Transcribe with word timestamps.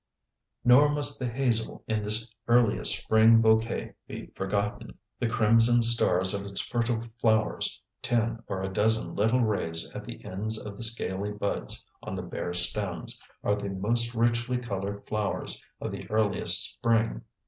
"_Nor 0.65 0.89
must 0.91 1.19
the 1.19 1.27
hazel 1.27 1.83
in 1.87 2.03
this 2.03 2.33
earliest 2.47 2.97
spring 2.97 3.39
bouquet 3.39 3.93
be 4.07 4.31
forgotten. 4.35 4.97
The 5.19 5.29
crimson 5.29 5.83
stars 5.83 6.33
of 6.33 6.43
its 6.43 6.59
fertile 6.59 7.03
flowers, 7.19 7.79
ten 8.01 8.41
or 8.47 8.63
a 8.63 8.67
dozen 8.73 9.13
little 9.13 9.41
rays 9.43 9.91
at 9.91 10.03
the 10.05 10.25
ends 10.25 10.57
of 10.59 10.75
the 10.75 10.81
scaly 10.81 11.33
buds 11.33 11.85
on 12.01 12.15
the 12.15 12.23
bare 12.23 12.55
stems, 12.55 13.21
are 13.43 13.53
the 13.53 13.69
most 13.69 14.15
richly 14.15 14.57
colored 14.57 15.05
flowers 15.05 15.63
of 15.79 15.91
the 15.91 16.09
earliest 16.09 16.73
spring. 16.73 17.21